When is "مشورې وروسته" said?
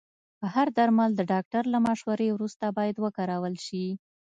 1.87-2.65